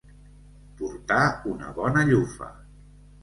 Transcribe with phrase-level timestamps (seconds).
[0.77, 1.17] Portar
[1.53, 2.49] una bona llufa.